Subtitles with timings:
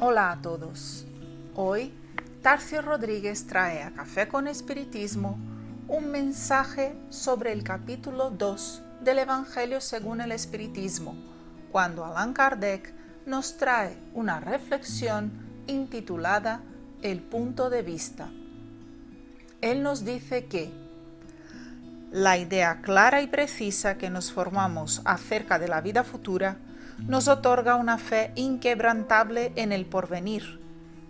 [0.00, 1.06] Hola a todos.
[1.54, 1.92] Hoy
[2.42, 5.38] Tarcio Rodríguez trae a Café con Espiritismo
[5.86, 11.14] un mensaje sobre el capítulo 2 del Evangelio según el Espiritismo,
[11.70, 12.92] cuando Allan Kardec
[13.24, 15.30] nos trae una reflexión
[15.68, 16.62] intitulada
[17.00, 18.28] El punto de vista.
[19.60, 20.83] Él nos dice que
[22.14, 26.58] la idea clara y precisa que nos formamos acerca de la vida futura
[27.08, 30.60] nos otorga una fe inquebrantable en el porvenir,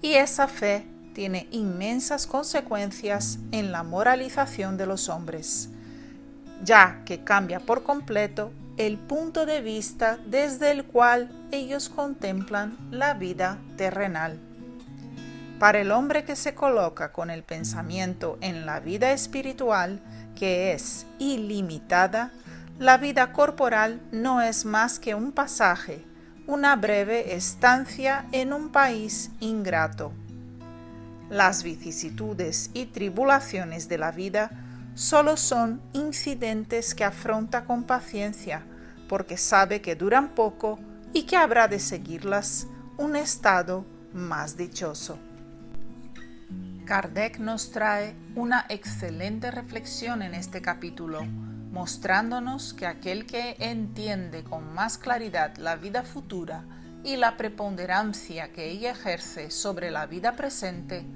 [0.00, 5.68] y esa fe tiene inmensas consecuencias en la moralización de los hombres,
[6.62, 13.12] ya que cambia por completo el punto de vista desde el cual ellos contemplan la
[13.12, 14.40] vida terrenal.
[15.64, 19.98] Para el hombre que se coloca con el pensamiento en la vida espiritual,
[20.36, 22.32] que es ilimitada,
[22.78, 26.04] la vida corporal no es más que un pasaje,
[26.46, 30.12] una breve estancia en un país ingrato.
[31.30, 34.50] Las vicisitudes y tribulaciones de la vida
[34.94, 38.66] solo son incidentes que afronta con paciencia,
[39.08, 40.78] porque sabe que duran poco
[41.14, 42.66] y que habrá de seguirlas
[42.98, 45.18] un estado más dichoso.
[46.84, 51.24] Kardec nos trae una excelente reflexión en este capítulo,
[51.72, 56.64] mostrándonos que aquel que entiende con más claridad la vida futura
[57.02, 61.06] y la preponderancia que ella ejerce sobre la vida presente,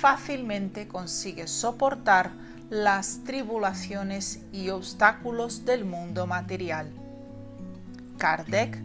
[0.00, 2.30] fácilmente consigue soportar
[2.70, 6.90] las tribulaciones y obstáculos del mundo material.
[8.16, 8.78] Kardec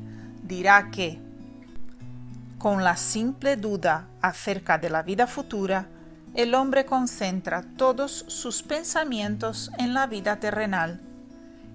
[0.44, 1.18] dirá que,
[2.58, 5.88] con la simple duda acerca de la vida futura,
[6.36, 11.02] el hombre concentra todos sus pensamientos en la vida terrenal.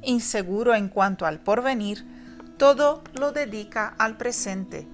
[0.02, 2.06] Inseguro en cuanto al porvenir,
[2.56, 4.86] todo lo dedica al presente.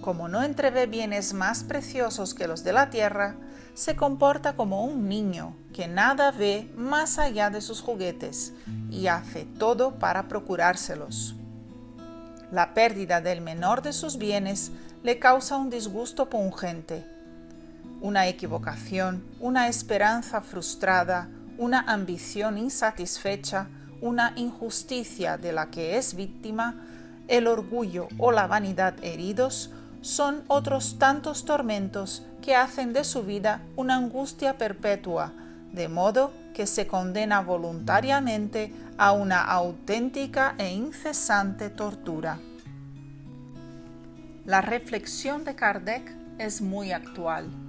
[0.00, 3.36] Como no entrevé bienes más preciosos que los de la tierra,
[3.74, 8.54] se comporta como un niño que nada ve más allá de sus juguetes
[8.90, 11.34] y hace todo para procurárselos.
[12.50, 14.70] La pérdida del menor de sus bienes
[15.02, 17.13] le causa un disgusto pungente
[18.04, 23.68] una equivocación, una esperanza frustrada, una ambición insatisfecha,
[24.02, 26.84] una injusticia de la que es víctima,
[27.28, 29.70] el orgullo o la vanidad heridos,
[30.02, 35.32] son otros tantos tormentos que hacen de su vida una angustia perpetua,
[35.72, 42.38] de modo que se condena voluntariamente a una auténtica e incesante tortura.
[44.44, 47.63] La reflexión de Kardec es muy actual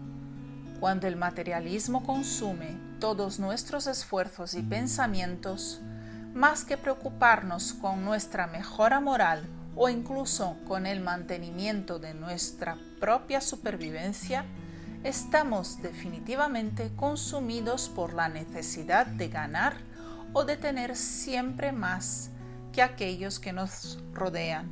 [0.80, 5.82] cuando el materialismo consume todos nuestros esfuerzos y pensamientos,
[6.34, 13.42] más que preocuparnos con nuestra mejora moral o incluso con el mantenimiento de nuestra propia
[13.42, 14.46] supervivencia,
[15.04, 19.76] estamos definitivamente consumidos por la necesidad de ganar
[20.34, 22.32] o de tener siempre más
[22.74, 24.70] que aquellos que nos rodean.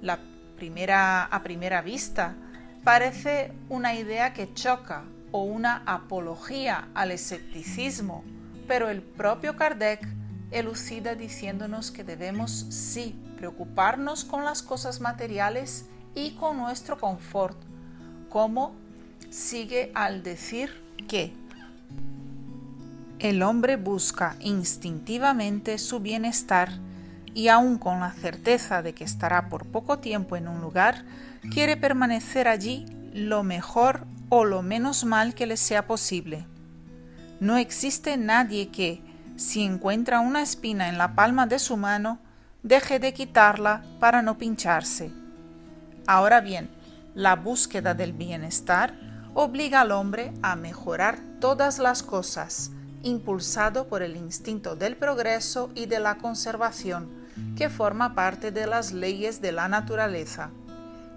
[0.00, 0.18] La
[0.56, 2.34] primera, a primera vista,
[2.84, 8.22] parece una idea que choca o una apología al escepticismo,
[8.68, 10.06] pero el propio Kardec
[10.50, 17.58] elucida diciéndonos que debemos sí preocuparnos con las cosas materiales y con nuestro confort,
[18.28, 18.74] como
[19.30, 20.70] sigue al decir
[21.08, 21.32] que
[23.18, 26.70] el hombre busca instintivamente su bienestar
[27.34, 31.04] y aun con la certeza de que estará por poco tiempo en un lugar,
[31.52, 36.46] quiere permanecer allí lo mejor o lo menos mal que le sea posible.
[37.40, 39.02] No existe nadie que,
[39.36, 42.18] si encuentra una espina en la palma de su mano,
[42.62, 45.10] deje de quitarla para no pincharse.
[46.06, 46.70] Ahora bien,
[47.14, 48.94] la búsqueda del bienestar
[49.34, 52.70] obliga al hombre a mejorar todas las cosas,
[53.02, 57.23] impulsado por el instinto del progreso y de la conservación,
[57.56, 60.50] que forma parte de las leyes de la naturaleza.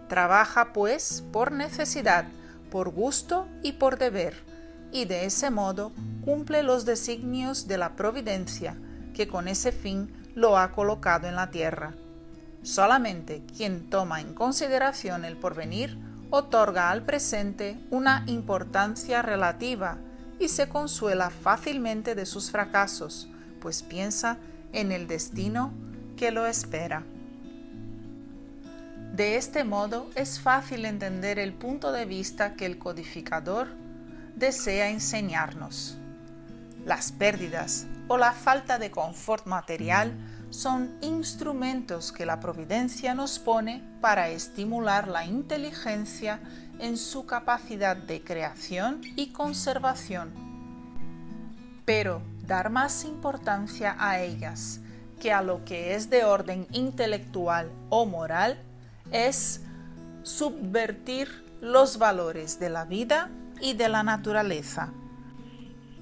[0.07, 2.25] Trabaja, pues, por necesidad,
[2.71, 4.35] por gusto y por deber,
[4.91, 5.91] y de ese modo
[6.23, 8.77] cumple los designios de la providencia,
[9.13, 11.95] que con ese fin lo ha colocado en la tierra.
[12.61, 15.97] Solamente quien toma en consideración el porvenir
[16.29, 19.97] otorga al presente una importancia relativa
[20.39, 23.29] y se consuela fácilmente de sus fracasos,
[23.61, 24.37] pues piensa
[24.73, 25.73] en el destino
[26.17, 27.03] que lo espera.
[29.13, 33.69] De este modo es fácil entender el punto de vista que el codificador
[34.35, 35.97] desea enseñarnos.
[36.85, 40.13] Las pérdidas o la falta de confort material
[40.49, 46.39] son instrumentos que la providencia nos pone para estimular la inteligencia
[46.79, 50.33] en su capacidad de creación y conservación.
[51.85, 54.81] Pero dar más importancia a ellas
[55.19, 58.57] que a lo que es de orden intelectual o moral
[59.11, 59.61] es
[60.23, 63.29] subvertir los valores de la vida
[63.61, 64.91] y de la naturaleza.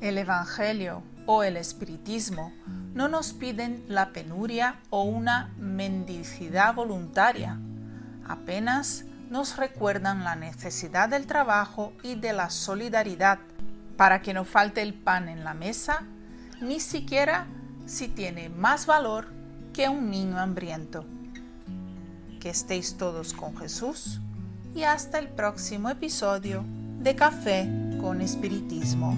[0.01, 2.53] El Evangelio o el Espiritismo
[2.93, 7.59] no nos piden la penuria o una mendicidad voluntaria,
[8.27, 13.39] apenas nos recuerdan la necesidad del trabajo y de la solidaridad
[13.97, 16.03] para que no falte el pan en la mesa,
[16.61, 17.47] ni siquiera
[17.85, 19.27] si tiene más valor
[19.73, 21.05] que un niño hambriento.
[22.39, 24.21] Que estéis todos con Jesús
[24.75, 26.63] y hasta el próximo episodio
[26.99, 27.67] de Café
[28.01, 29.15] con Espiritismo.